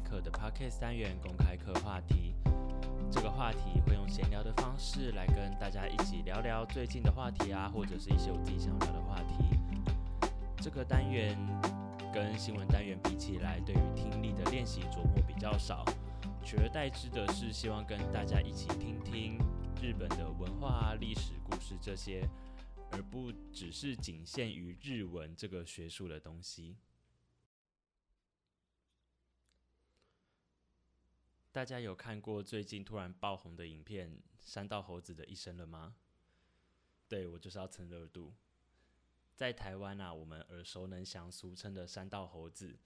[0.00, 2.34] 课的 Podcast 单元公开课话题。
[3.10, 10.30] 这个话题会用闲聊的方式来跟大家一起聊聊最近的话题啊，或者是一些我自己想聊的话题。
[10.62, 11.36] 这个单元
[12.12, 15.84] 跟新闻单元比起来，对于听力的练习琢磨比较少，
[16.44, 19.38] 取而代之的是希望跟大家一起听听
[19.82, 22.28] 日本的文化、历史故事这些，
[22.92, 26.76] 而不只是仅限于日文这个学术的东西。
[31.52, 35.96] 大家有看过最近突然爆红的影片《山道猴子的一生》了吗？
[37.08, 38.32] 对我就是要蹭热度。
[39.34, 42.78] 在台湾啊，我们耳熟能详、俗称的山道猴子，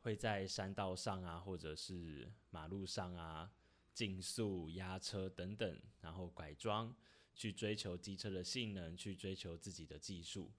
[0.00, 3.52] 会在山道上啊，或者是马路上啊，
[3.92, 6.92] 竞速、压车等等，然后改装，
[7.36, 10.50] 去追求机车的性能，去追求自己的技术。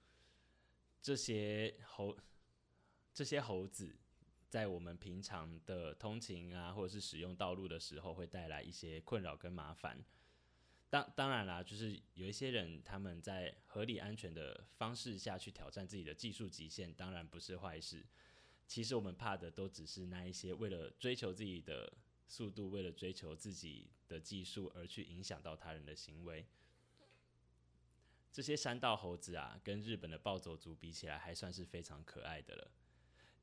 [1.02, 2.18] 这些猴，
[3.14, 3.98] 这些猴子。
[4.56, 10.02] 在我们平常的通勤啊，或者是使用道路的时候，会带来一些困扰跟麻烦。
[10.90, 18.06] 当当然啦，就是有一些人他们在合理安全的方式下去挑战自己的技术极限，当然不是坏事。
[18.66, 21.92] 其实我们怕的都只是那一些为了追求自己的
[22.26, 26.46] 速度，为了追求自己的技术而去影响到他人的行为。
[28.32, 32.72] 这些山道猴子啊，跟日本的暴走族比起来，还算是非常可爱的了。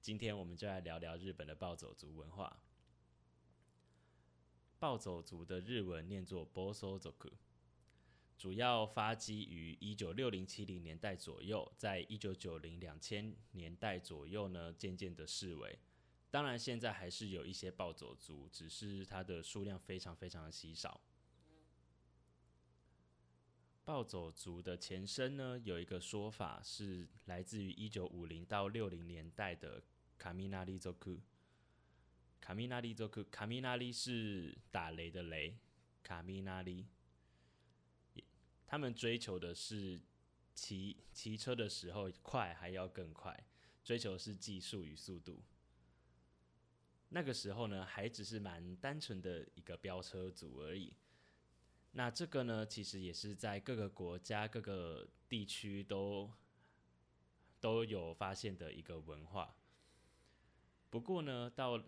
[0.03, 2.61] 今天我们就来聊聊日本的暴走族文化。
[4.81, 7.31] 暴走族的日文念作 “bosozoku”，
[8.37, 15.79] 主要发迹于一九六零七零年代左右，在一九九零两千年代左右呢，渐渐的式微。
[16.33, 21.01] 当然，现在还是有一些暴走族，只是它的数量非常非常的稀少。
[23.85, 29.81] 暴走族的前身呢，有一个说法是来自于一九五零到六零年代的。
[30.23, 30.95] 卡米纳利族，
[32.41, 35.59] 卡米纳利族，卡米纳利是打雷的雷，
[36.01, 36.87] 卡米纳利，
[38.65, 40.01] 他们追求的是
[40.55, 43.37] 骑骑车的时候快还要更快，
[43.83, 45.43] 追求是技术与速度。
[47.09, 50.95] 那个时候呢，还只是蛮单纯的一个飙车族而已。
[51.91, 56.31] 那这个呢，其实也是在各个国家、各个地区都
[57.59, 59.57] 都有发现的一个文化。
[60.93, 61.83] 不过呢，到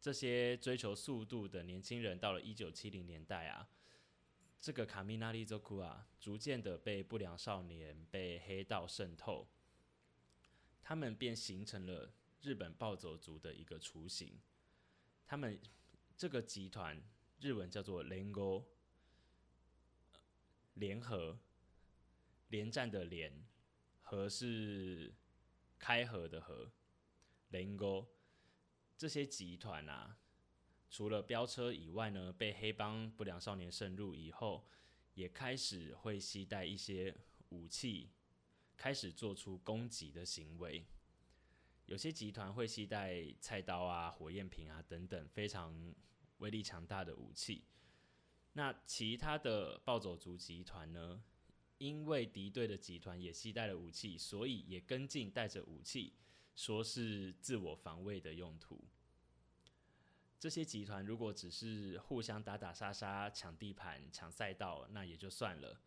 [0.00, 3.68] 这些追求速度的年轻人，到了一九七零年代啊，
[4.58, 9.46] 这个卡米纳利族库啊，逐渐的被不良少年、被黑道渗透，
[10.82, 14.40] 他们便形成了日本暴走族的一个雏形。
[15.24, 15.60] 他们
[16.16, 17.00] 这个集团
[17.38, 18.64] 日文叫做联合，
[20.74, 21.38] 联合，
[22.48, 23.32] 连战的连，
[24.02, 25.14] 和是
[25.78, 26.72] 开合的合，
[27.50, 28.04] 联合。
[28.96, 30.16] 这些集团啊，
[30.88, 34.66] 除了飙车以外呢，被黑帮不良少年渗入以后，
[35.14, 37.14] 也开始会携带一些
[37.50, 38.10] 武器，
[38.76, 40.86] 开始做出攻击的行为。
[41.84, 45.94] 有些集团会携带菜刀啊、火焰瓶啊等等非常
[46.38, 47.64] 威力强大的武器。
[48.54, 51.22] 那其他的暴走族集团呢，
[51.78, 56.14] 因为敌对的集团也携带了武器，所以也跟进带着武器。
[56.56, 58.82] 说是自我防卫的用途。
[60.38, 65.82] 这些集团如果只是互相打打杀杀、抢地盘、抢赛道，那也就算了。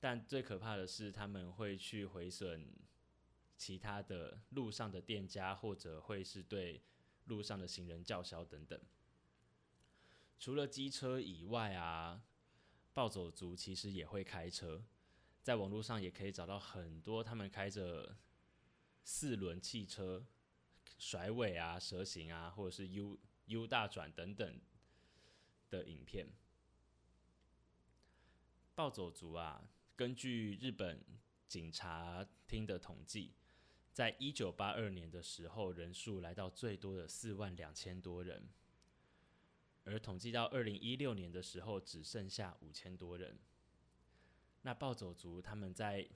[0.00, 2.72] 但最可怕的是，他们会去毁损
[3.56, 6.82] 其他的路上的店家，或者会是对
[7.26, 8.80] 路上的行人叫嚣等等。
[10.40, 12.22] 除了机车以外啊，
[12.92, 14.84] 暴走族其实也会开车，
[15.42, 18.16] 在网络上也可以找到很多他们开着。
[19.10, 20.26] 四轮汽车
[20.98, 24.60] 甩尾啊、蛇形啊，或者是 U U 大转等等
[25.70, 26.28] 的影片。
[28.74, 29.66] 暴走族啊，
[29.96, 31.02] 根据日本
[31.46, 33.32] 警察厅的统计，
[33.94, 38.46] 在一九八二年的时候，人数来到最多的四万两千多人，
[39.84, 43.38] 而统计到二零一六年的时候，只剩下五千多人。
[44.60, 46.06] 那暴走族他们在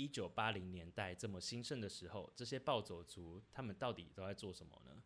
[0.00, 5.02] 一九八零年代这么兴盛的时候，这些暴走族他们到底都在做什么呢？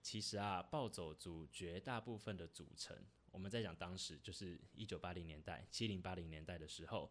[0.00, 2.96] 其实啊，暴走族绝大部分的组成，
[3.32, 7.10] 我们在讲当时就是一九八零年代、七零八零年代的时候，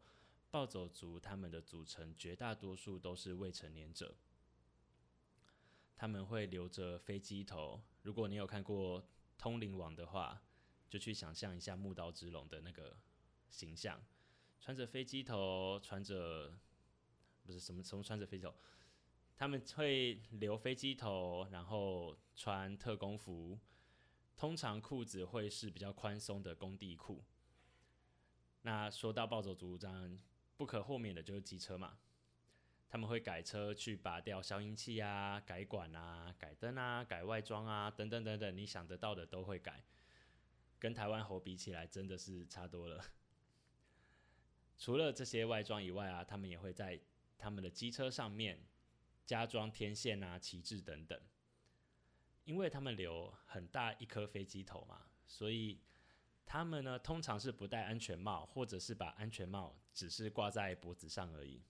[0.50, 4.16] 暴走族他们的组成绝大多数都是未成年者，
[5.98, 7.84] 他们会留着飞机头。
[8.04, 9.02] 如果你有看过
[9.38, 10.42] 《通灵王》的话，
[10.90, 12.96] 就去想象一下木刀之龙的那个
[13.50, 14.02] 形象。
[14.60, 16.54] 穿着飞机头，穿着
[17.44, 18.54] 不是什么什么穿着飞机头，
[19.36, 23.60] 他们会留飞机头，然后穿特工服，
[24.36, 27.24] 通常裤子会是比较宽松的工地裤。
[28.64, 30.20] 那说到暴走族，当然
[30.58, 31.98] 不可豁免的就是机车嘛。
[32.90, 39.84] 他们会改车去拔掉消音器啊、改管啊、改灯啊、改外装啊，等等等等，你想得到的都会改。
[40.80, 43.04] 跟台湾猴比起来，真的是差多了。
[44.78, 47.00] 除了这些外装以外啊，他们也会在
[47.38, 48.66] 他们的机车上面。
[49.26, 51.22] 加装天线啊、旗帜等等，
[52.46, 55.82] 因为他们留很大一颗飞机头嘛，所以
[56.46, 61.62] 他们呢通常是不戴安全帽，或者是把安全帽只是挂在脖子上而已。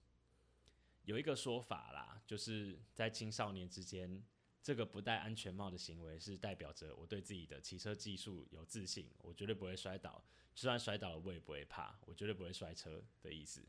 [1.02, 4.24] 有一个说法啦，就是在青少年之间，
[4.68, 10.22] 这个不戴安全帽的行为是代表着我对自己的骑车技术有自信，我绝对不会摔倒，
[10.54, 13.66] 就算摔倒了我也不会怕，我绝对不会摔车的意思。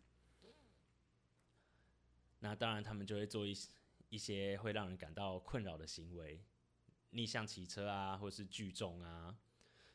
[2.40, 3.56] 那当然，他们就会做一。
[4.08, 6.42] 一些会让人感到困扰的行为，
[7.10, 9.38] 逆向骑车啊，或是聚众啊、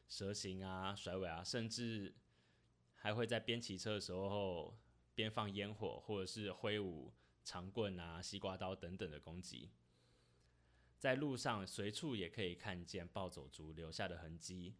[0.07, 2.15] 蛇行啊、甩尾啊，甚至
[2.95, 4.77] 还会在边骑车的时候
[5.15, 7.11] 边放烟火，或者是挥舞
[7.43, 9.69] 长棍啊、西瓜刀等等的攻击。
[11.03, 14.73] 在路上随处也可以看见暴走族留下的痕迹，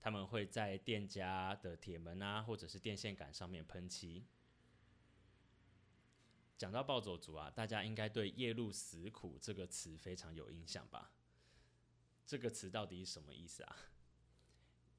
[0.00, 4.24] 他们会在店家的铁门啊，或者是电线杆上面喷漆。
[6.56, 11.12] 讲到暴走族啊，大家应该对“夜路死苦”这个词非常有印象吧？
[12.24, 13.76] 这个词到底是什么意思啊？“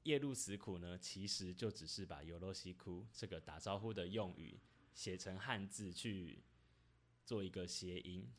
[0.04, 4.60] 夜路死苦”呢，其实就只是把“尤罗西库”这个打招呼的用语
[4.94, 6.44] 写成汉字去
[7.24, 8.32] 做一个谐音，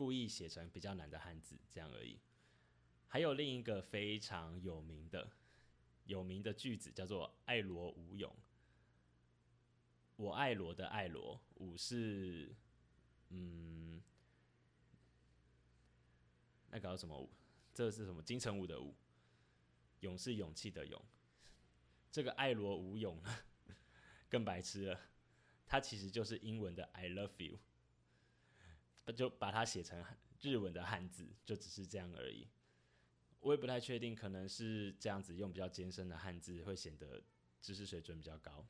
[0.00, 2.18] 故意写成比较难的汉字这样而已。
[3.06, 5.30] 还有另一个非常有名的
[6.04, 8.34] 有名的句子叫做“爱罗无勇”。
[10.16, 12.56] 我爱罗的爱罗，武是，
[13.28, 14.00] 嗯，
[16.70, 17.28] 那搞什么武？
[17.74, 18.22] 这是什么？
[18.22, 18.94] 金城武的武，
[20.00, 21.04] 勇是勇气的勇。
[22.10, 23.38] 这个爱罗无勇呢
[24.30, 25.00] 更白痴了，
[25.66, 27.58] 它其实就是英文的 I love you，
[29.12, 30.04] 就把它写成
[30.40, 32.48] 日文的汉字，就只是这样而已。
[33.40, 37.22] 我也不太确定，可能是这样子用比较艰深的汉字，会显得
[37.60, 38.66] 知识水准比较高。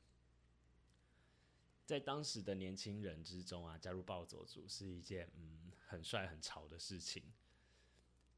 [1.85, 7.23] 在当时的年轻人之中啊，加入暴走族是一件嗯很帅很潮的事情。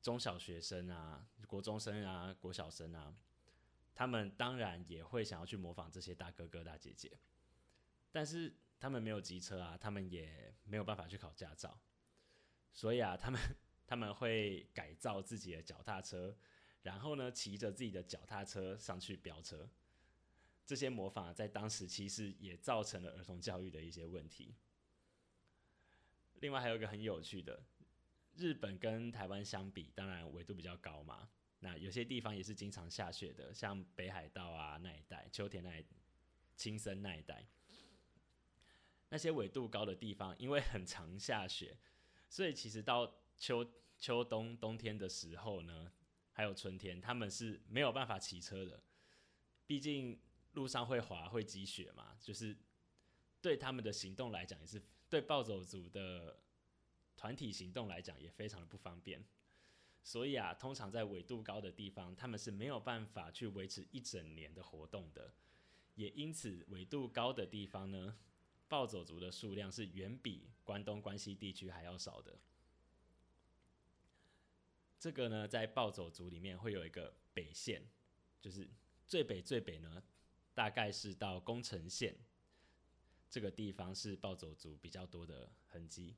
[0.02, 3.16] 中小学生啊、国中生啊、国小生啊，
[3.94, 7.18] 他们当然也会想要去模仿这些大哥哥大姐姐，
[8.12, 11.80] 但是他们没有机车啊，他们也没有办法去考驾照，
[12.74, 13.40] 所以啊，他们
[13.86, 16.36] 他们会改造自己的脚踏车，
[16.82, 19.70] 然后呢，骑着自己的脚踏车上去飙车。
[20.66, 24.56] 这些模仿在当时其实也造成了儿童教育的一些问题。
[26.40, 27.64] 另外还有一个很有趣的，
[28.36, 31.30] 日本跟台湾相比，当然纬度比较高嘛，
[31.60, 35.84] 那有些地方也是经常下雪的，像北海道啊那一带、秋田那、
[36.56, 37.46] 青森那一带，
[39.10, 41.78] 那些纬度高的地方，因为很常下雪，
[42.34, 43.64] 所以其实到秋
[44.00, 45.92] 秋冬冬天的时候呢，
[46.32, 48.82] 还有春天，他们是没有办法骑车的，
[49.68, 50.20] 毕竟。
[50.54, 52.56] 路上会滑会积雪嘛，就是
[53.42, 56.40] 对他们的行动来讲，也是对暴走族的
[57.16, 59.26] 团体行动来讲也非常的不方便。
[60.04, 65.34] 所以啊，通常在纬度高的地方，他们是没有办法去维持一整年的活动的。
[65.96, 68.16] 也因此，纬度高的地方呢，
[68.68, 72.40] 暴走族的数量是远比关东、关西地区还要少的。
[75.00, 77.84] 这个呢，在暴走族里面会有一个北线，
[78.40, 78.70] 就是
[79.08, 80.04] 最北最北呢。
[80.56, 82.16] 大概是到宫城县
[83.28, 86.16] 这个地方是暴走族比较多的痕迹，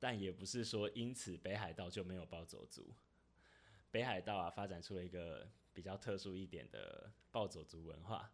[0.00, 2.92] 但也不是说因此北海道就没有暴走族。
[3.92, 8.32] 北海道啊，发展出了一个比较特殊一点的暴走族文化，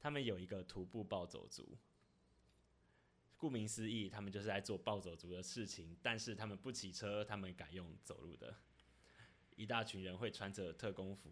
[0.00, 1.78] 他们有一个徒步暴走族。
[3.44, 8.56] 顾名思义，他们就是在做暴走族的事情，但是他们不骑车，他们改用走路的。
[9.56, 11.30] 一大群人会穿着特工服。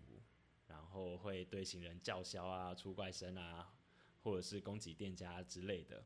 [0.69, 3.75] 然后会对行人叫嚣啊、出怪声啊，
[4.23, 6.03] 或者是攻击店家之类的。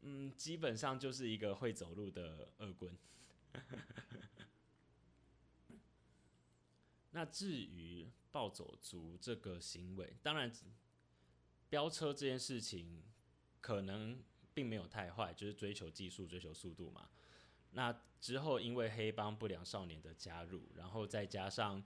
[0.00, 2.96] 嗯，基本上就是一个会走路的恶棍。
[7.10, 10.50] 那至于暴走族这个行为，当然
[11.68, 13.02] 飙车这件事情
[13.60, 14.22] 可能
[14.54, 17.08] 并没有太坏，就是追求技术、追求速度嘛。
[17.72, 21.82] 那之后因为黑帮不良少年的加入，然后再加上。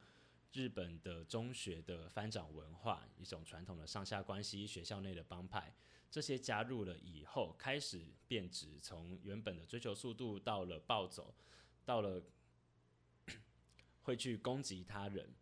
[0.52, 5.74] 日本的中学的翻掌文化，一种传统的上下关系，学校内的帮派，
[6.08, 11.34] 这些加入了以后，开始变质，从原本的追求速度到了暴走，
[11.84, 12.22] 到了
[14.04, 15.34] 会去攻击他人，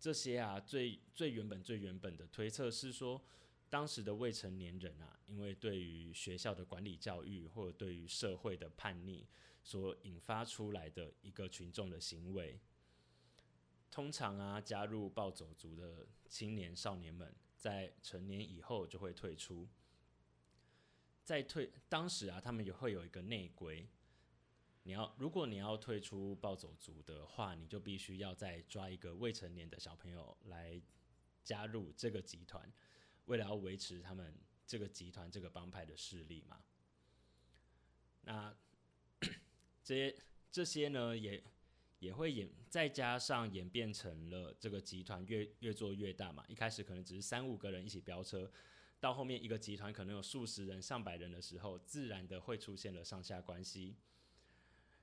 [0.00, 3.22] 这些啊，最最原本最原本的推测是说，
[3.70, 9.26] 当时的未成年人啊，因为对于学校的管理教育或者对于社会的叛逆
[9.62, 12.58] 所引发出来的一个群众的行为。
[13.90, 19.68] 通常啊，加入暴走族的青年少年们，在成年以后就会退出。
[21.24, 23.86] 在退当时啊，他们也会有一个内规，
[24.84, 30.80] 你要如果你要退出暴走族的话，你就必须要再抓一个未成年的小朋友来
[31.44, 32.70] 加入这个集团，
[33.28, 34.34] 为了要维持他们
[34.66, 36.60] 这个集团这个帮派的势力嘛。
[38.22, 38.52] 那
[39.84, 40.16] 这些
[40.50, 41.42] 这些呢，也。
[42.00, 46.44] 也会演，再加上演变成了这个集团越越做越大嘛。
[46.46, 48.48] 一开始可能只是三五个人一起飙车，
[49.00, 53.96] 到后面一个集团可能有数十人、上百人的时候，自然的会出现了上下关系。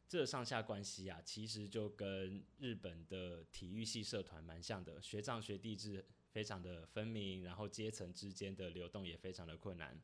[0.08, 6.06] 这上下关系啊，其实就跟日本的体育系社团蛮像的，学长学弟制
[6.36, 9.98] 非常的分明，然后阶层之间的流动也非常的困难。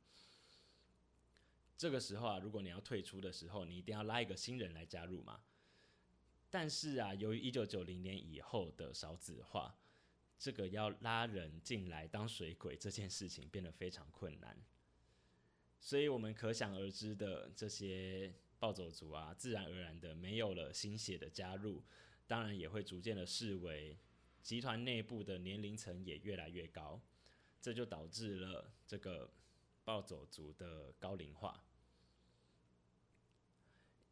[1.78, 5.42] 这个时候啊，如果你要退出的时候，你一定要拉一个新人来加入嘛。
[6.50, 9.78] 但是啊，由于一九九零年以后的少子化，
[10.40, 14.58] 这个要拉人进来当水鬼这件事情变得非常困难，
[15.82, 21.84] 所以我们可想而知的这些暴走族啊，自然而然的没有了新血的加入，
[22.26, 23.98] 当然也会逐渐的视为
[24.42, 27.02] 集团内部的年龄层也越来越高，
[27.62, 29.32] 这就导致了这个
[29.84, 31.64] 暴走族的高龄化。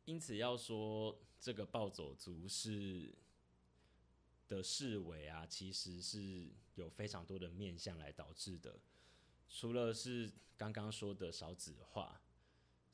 [0.05, 1.19] 因此要说。
[1.41, 3.15] 这个暴走族是
[4.49, 8.77] 的视为啊，其实是有非常多的面向来导致的。
[9.47, 12.21] 除了是刚刚说的少子化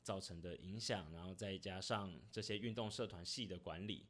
[0.00, 4.06] 造成的影响，然后再加上这些运动社团系的管理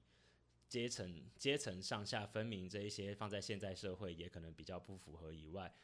[0.68, 5.74] 阶层阶层上下分明这一些，放在现在社会也可能比较不符合以外，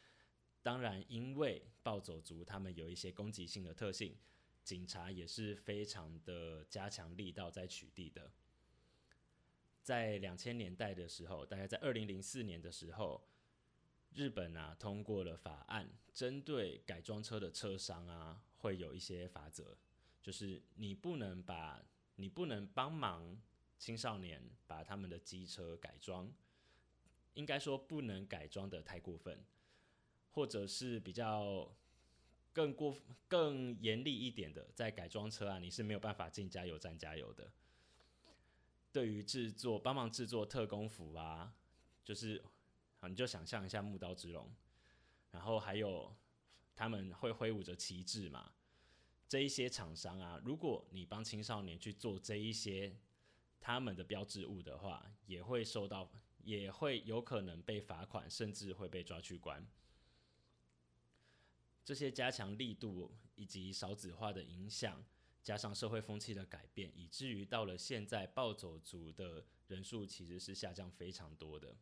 [0.62, 4.16] 当然因为暴走族他们有一些攻击性的特性，
[4.64, 8.32] 警察也是非常的加强力道在取缔的。
[9.82, 13.26] 在两千年代的时候，大概在二零零四年的时候，
[14.14, 19.76] 日本啊通过了法案，针对改装车的车商啊，会有一些法则，
[20.20, 21.84] 就是你不能把，
[22.14, 23.40] 你不能帮忙
[23.82, 26.32] 青少年把他们的机车改装，
[27.34, 29.44] 应该说不能改装的太过分，
[30.30, 31.74] 或者是比较
[32.52, 32.96] 更过
[33.26, 37.52] 更严厉一点的，在改装车啊，你是没有办法进加油站加油的。
[38.92, 41.52] 对于制作帮忙制作特工服啊，
[42.04, 42.40] 就是
[43.00, 44.48] 好你就想象一下木刀之龙，
[45.32, 46.14] 然后还有
[46.76, 48.52] 他们会挥舞着旗帜嘛，
[49.28, 52.96] 这一些厂商啊，如果你帮青少年去做这一些
[53.62, 56.10] 他们的标志物的话，也会受到
[56.42, 59.66] 也会有可能被罚款，甚至会被抓去关。
[61.84, 65.02] 这些加强力度以及少子化的影响。
[65.42, 71.76] 加上社会风气的改变，以至于到了现在，暴走族的人数其实是下降非常多的。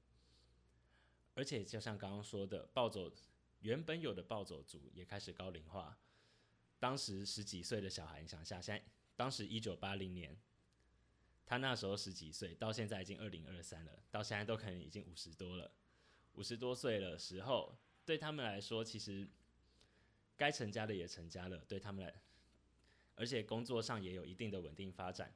[1.34, 3.12] 而且，就像刚刚说的，暴走
[3.58, 5.98] 原本有的暴走族也开始高龄化。
[6.78, 8.82] 当时十几岁的小孩，你想下，现在
[9.14, 10.34] 当时一九八零年，
[11.50, 15.68] 他那时候十几岁，到现在已经二零二三了，到现在都可能已经五十多了。
[16.34, 19.28] 五十多岁的时候，对他们来说，其实
[20.36, 22.22] 该成家的也成家了，对他们来。
[23.16, 25.34] 而且工作上也有一定的稳定发展，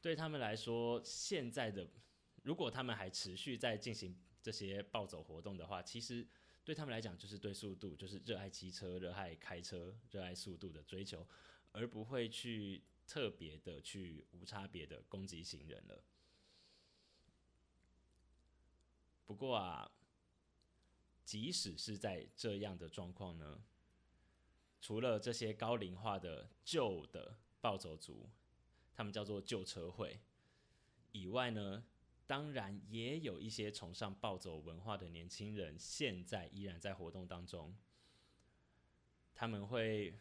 [0.00, 1.90] 对他们来说，现在的
[2.44, 6.24] 如果他们还持续在进行这些暴走活动的话，其实
[6.62, 11.26] 对他们来讲就是对速度，就是热爱骑车、热爱开车、热爱速度的追求，
[11.72, 16.02] 而不会去特别的去无差别的攻击行人了。
[19.24, 19.90] 不过啊，
[21.24, 23.62] 即使是在这样的状况呢？
[24.80, 28.28] 除了这些高龄化的旧的暴走族，
[28.94, 30.20] 他们叫做旧车会
[31.10, 31.84] 以外呢，
[32.26, 37.76] 当然也有一些崇尚暴走文化的年轻人，现在依然在活动当中。
[39.34, 40.16] 他们会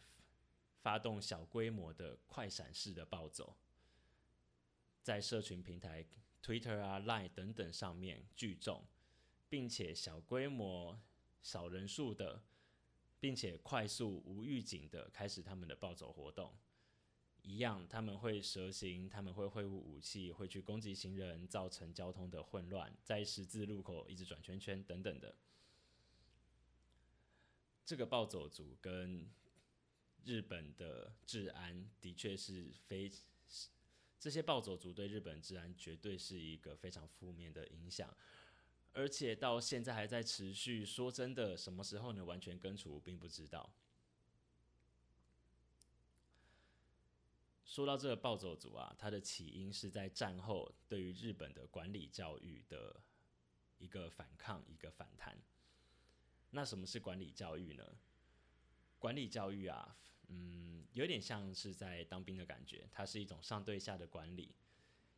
[0.86, 3.58] 发动小规模的快闪式的暴走，
[5.02, 6.06] 在社群平台
[6.44, 8.86] Twitter 啊、Line 等等上面聚众，
[9.50, 11.02] 并且小规模、
[11.42, 12.44] 少人数的。
[13.18, 16.54] 并且快速无预警的开始他们的暴走活动，
[17.42, 25.36] 一样，他们会蛇行，他们会挥舞武器，会去攻击行人，造成交通的混乱，在十字路口一直转圈圈等等的。
[27.84, 29.28] 这个暴走族跟
[30.26, 33.12] 日本的治安的确是非，
[34.20, 38.16] 这些暴走族对日本治安绝对是一个非常负面的影响，
[38.92, 40.84] 而且到现在还在持续。
[40.84, 43.72] 说真的，什么时候能完全根除，并不知道。
[47.66, 53.04] 说到这个暴走族啊，它的起因是在战后对于日本的管理教育的
[53.78, 55.38] 一个反抗，一个反弹。
[56.52, 57.84] 那什么是管理教育呢？
[58.98, 59.98] 管理教育啊，
[60.30, 64.56] 嗯，有点像是在当兵的感觉，它是一种上对下的管理。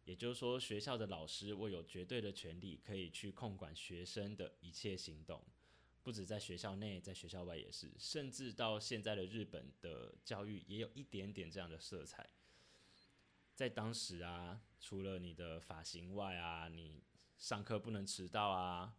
[0.05, 5.43] 也就是说，学校的老师握有绝对的权利，可以去控管学生的一切行动，
[6.01, 12.29] 不止在学校内，在学校外也是，甚至到现在的日本的教育也有一点点这样的色彩。
[13.53, 17.03] 在当时啊，除了你的发型外啊，你
[17.37, 18.95] 上课不能迟到啊，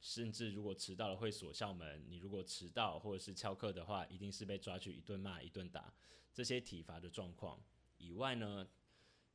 [0.00, 2.04] 甚至如果迟到了会锁校门。
[2.08, 5.92] 你如果迟到或者是翘课的话，一定是被抓去一顿骂一顿打。
[6.32, 7.62] 这些体罚的状况
[7.98, 8.68] 以外呢，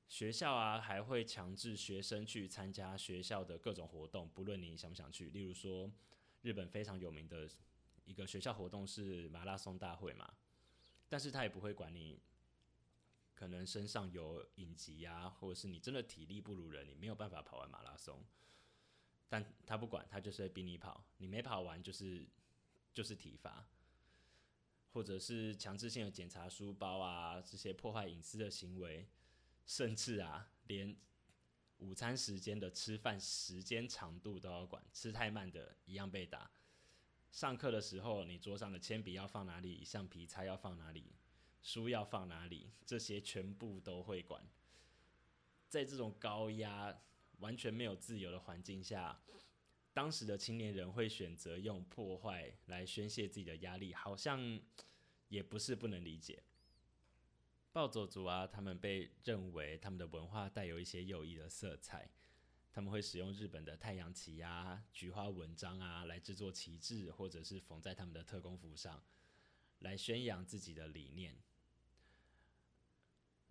[0.08, 5.30] 学校啊还会强制学生去参加学校的各种活动，不论你想不想去。
[5.30, 5.92] 例如说，
[6.42, 7.50] 日本非常有名的
[8.06, 10.34] 一个学校活动是马拉松大会嘛，
[11.08, 12.20] 但是他也不会管你。
[13.34, 18.22] 可能身上有隐疾啊，或者是你真的体力不如人，你没有办法跑完马拉松，
[19.30, 22.28] 但他不管，他就是逼你跑，你没跑完就是
[22.92, 23.66] 就是体罚，
[24.92, 29.08] 或者是强制性的检查书包啊，这些破坏隐私的行为，
[29.66, 30.96] 甚至啊，连
[31.78, 36.52] 午餐时间的吃饭时间长度都要管，吃太慢的一样被打。
[37.32, 41.14] 上课的时候，你桌上的铅笔要放哪里，橡皮擦要放哪里。
[41.62, 42.72] 书要放哪里？
[42.86, 44.44] 这些全部都会管。
[45.68, 46.98] 在这种高压、
[47.40, 49.22] 完全没有自由的环境下，
[49.94, 54.62] 当时的青年人会选择用破坏来宣泄自己的压力，好像
[55.28, 56.44] 也不是不能理解。
[57.72, 62.10] 暴走族啊，他们被认为他们的文化带有一些右翼的色彩，
[62.72, 69.04] 他们会使用日本的太阳旗啊、菊花纹章啊来制作旗帜，或者是缝在他们的特工服上，
[69.80, 71.38] 来宣扬自己的理念。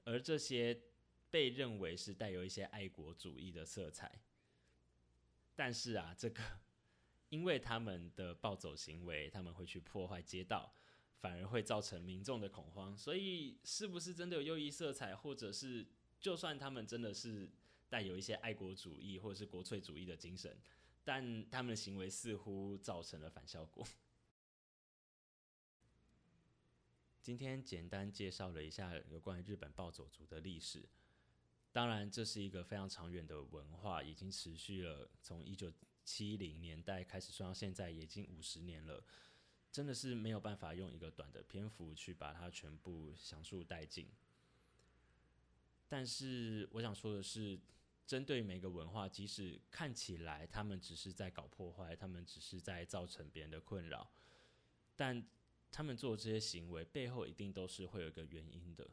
[0.05, 0.83] 而这些
[1.31, 4.21] 被认为是带有一些爱国主义的色彩，
[5.55, 6.43] 但是啊，这个
[7.29, 10.73] 因为他们的暴走行为，他们会去破坏街道，
[11.21, 12.97] 反而会造成民众的恐慌。
[12.97, 15.87] 所以，是不是真的有右翼色彩，或者是
[16.19, 17.51] 就算他们真的是
[17.89, 20.57] 带有一些爱国主义或者是国粹主义的精神，
[21.05, 23.87] 但他们的行为似乎造成了反效果。
[27.21, 30.89] 今天简单介绍了一下有关于日本暴走族的历史。
[31.73, 35.73] 当然，这是一个非常长远的文化，已经持续了从一九
[36.05, 39.05] 七零年代开始算到现在，已经五十年了。
[39.71, 44.09] 真的是没有办法用一个短的篇幅去把它全部详述殆尽。
[45.87, 47.61] 但是我想说的是，
[48.07, 54.11] 针对每个文化，即使看起来他们只是在搞破坏，他们只是在造成别人的困扰，
[54.97, 55.25] 但
[55.71, 58.89] 他们做这些行为背后一定都是会有一个原因的，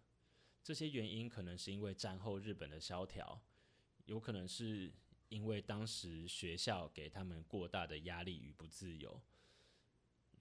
[0.65, 3.39] 这些原因可能是因为战后日本的萧条，
[4.06, 4.91] 有可能是
[5.30, 9.21] 因为当时学校给他们过大的压力与不自由。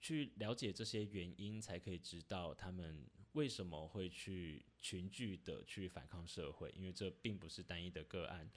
[0.01, 8.49] 去了解这些原因，才可以知道他们为什么会去群聚的去反抗社会，因为这并不是单一的个案。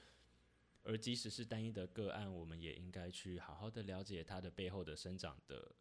[0.85, 5.75] 而即使是单一的个案，我们也应该去好好的了解它的背后的生长的。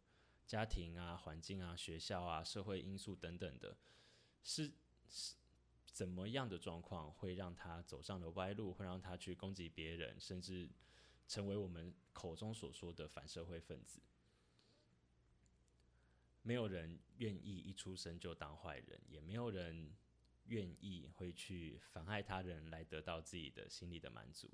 [0.46, 3.76] 家庭啊、环境啊、学校啊、社会因素等等的，
[4.42, 4.72] 是
[5.08, 5.34] 是
[5.98, 10.70] 怎么样的状况会让他走上了歪路，会让他去攻击别人，甚至
[11.26, 14.00] 成为我们口中所说的反社会分子？
[16.42, 19.92] 没有人愿意一出生就当坏人，也没有人
[20.44, 24.48] 愿意会去妨害他人来得到自己的心理的满足。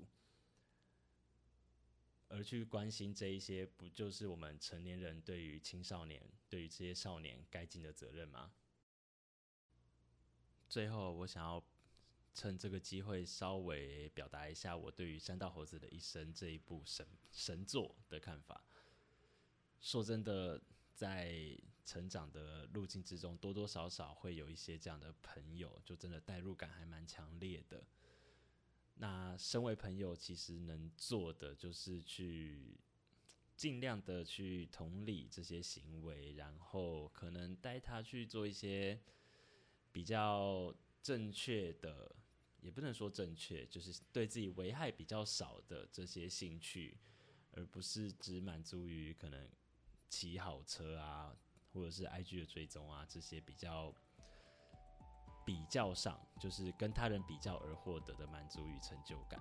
[2.27, 8.51] 而去关心这一些，不就是我们成年人对于青少年、对于这些少年该尽的责任吗？
[10.67, 11.63] 最后，我想要
[12.33, 18.63] 趁这个机会稍微表达一下我对于《山道猴子的一生》这一部神神作的看法。
[19.79, 20.61] 说真的，
[20.93, 27.85] 在成长的路径之中，多多少少会有一些这样的朋友，就真的代入感还蛮强烈的。
[28.95, 32.79] 那身为朋友，其实能做的就是去
[33.55, 38.99] 尽量的去同理这些行为，然后可能带他去做一些
[39.95, 42.13] 比较正确的，
[42.59, 46.99] 也不能说正确，就是对自己危害比较少的这些兴趣，
[47.53, 49.49] 而不是只满足于可能
[50.09, 51.33] 骑好车啊，
[51.71, 53.95] 或者是 IG 的追踪啊这些比较
[55.45, 59.39] 比较上，就是跟他人比较而获得的满足与成就感。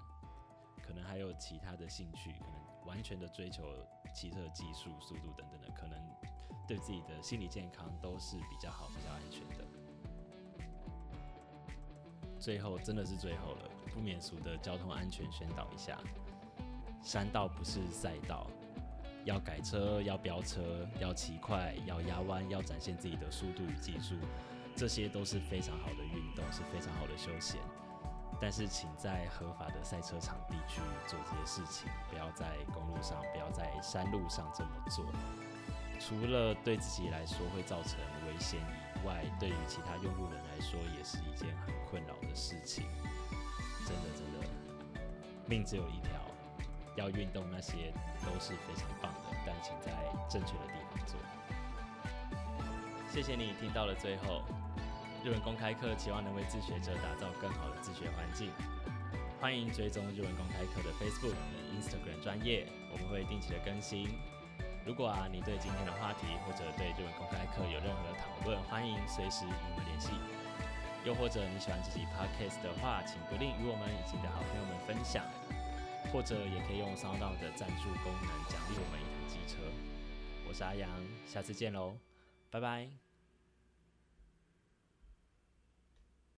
[0.81, 5.99] 可能还有其他的兴趣，可能完全的追求汽车技术、速度等等的，可能
[6.69, 9.84] 对自己的心理健康都是比较好、比较安全的。
[12.45, 15.99] 最后，真的是最后了，不免俗的交通安全宣导一下：
[17.03, 18.47] 山道不是赛道，
[19.25, 24.15] 要改车、要飙车、要骑快、要压弯、要展现自己的速度与技术，
[24.77, 27.59] 这些都是非常好的运动，是非常好的休闲。
[28.39, 35.03] 但是，请在合法的赛车场地去做这些事情，不要在公路上，不要在山路上这么做。
[35.99, 42.85] 除了对自己来说会造成危险以外，对于其他用路人来说也是一件很困扰事情。
[43.87, 45.01] 真的，真的，
[45.47, 46.11] 命只有一条，
[46.97, 47.93] 要运动那些
[48.25, 49.93] 都是非常棒的，但请在
[50.29, 51.17] 正确的地方做。
[53.13, 54.43] 谢谢你听到了最后。
[55.23, 58.51] 日文公开课期望能为自学者打造更好的自学环境。
[59.41, 64.07] 欢迎追踪日文公开课的 Facebook 与 Instagram 专业，我们会定期的更新。
[64.85, 70.11] 如果啊，你对今天的话题或者对日文公开课有任何的讨论，欢迎随时与我们联系。
[71.05, 75.23] 又或者你喜欢这集 Podcast 的话，请不吝与我们以及的好朋友们分享，
[76.11, 79.61] 或者也可以用 s o u n d 的赞助功能奖励我们一台机车。
[80.49, 80.89] 我是阿阳，
[81.27, 81.97] 下次见喽，
[82.51, 83.04] 拜拜。